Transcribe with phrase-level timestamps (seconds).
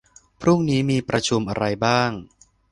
[0.41, 2.11] พรุ่งนี้มีประชุมอะไรบ้าง